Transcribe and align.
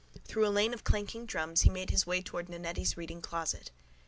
Through 0.25 0.47
a 0.47 0.49
lane 0.49 0.73
of 0.73 0.83
clanking 0.83 1.27
drums 1.27 1.61
he 1.61 1.69
made 1.69 1.91
his 1.91 2.07
way 2.07 2.23
towards 2.23 2.49
Nannetti's 2.49 2.97
reading 2.97 3.21
closet. 3.21 3.69